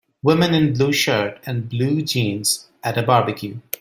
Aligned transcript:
Woman 0.23 0.55
in 0.55 0.73
blue 0.73 0.91
shirt 0.93 1.37
and 1.45 1.69
blue 1.69 2.01
jeans 2.01 2.67
at 2.83 2.97
a 2.97 3.03
barbecue 3.03 3.59